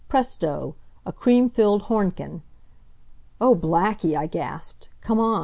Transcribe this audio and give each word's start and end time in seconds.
Presto! 0.09 0.73
A 1.05 1.13
cream 1.13 1.47
filled 1.47 1.83
Hornchen! 1.83 2.41
"Oh, 3.39 3.55
Blackie!" 3.55 4.17
I 4.17 4.25
gasped. 4.25 4.89
"Come 4.99 5.19
on. 5.19 5.39